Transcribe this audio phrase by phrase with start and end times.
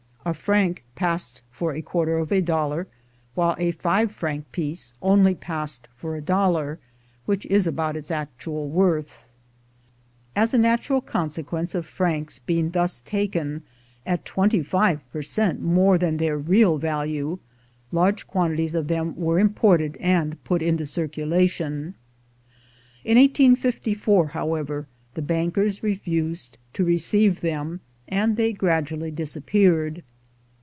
[0.23, 2.85] A franc passed for a quarter of a dollar
[3.33, 6.77] while a five franc piece only passed for a dollar,
[7.25, 9.25] which is about its actual worth.
[10.35, 13.63] As a natural consequence of francs being thus taken
[14.05, 17.39] at 25 per cent, more than their real value,
[17.91, 21.95] large quantities of them were imported and put into circulation.
[23.03, 30.03] In 1854, however, the bankers refused to receive them, and they gradually disap peared.